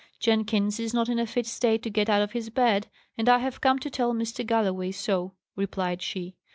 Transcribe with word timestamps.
"Jenkins 0.19 0.79
is 0.79 0.95
not 0.95 1.09
in 1.09 1.19
a 1.19 1.27
fit 1.27 1.45
state 1.45 1.83
to 1.83 1.91
get 1.91 2.09
out 2.09 2.23
of 2.23 2.31
his 2.31 2.49
bed, 2.49 2.87
and 3.19 3.29
I 3.29 3.37
have 3.37 3.61
come 3.61 3.77
to 3.77 3.89
tell 3.91 4.13
Mr. 4.15 4.43
Galloway 4.43 4.89
so," 4.91 5.35
replied 5.55 6.01
she. 6.01 6.35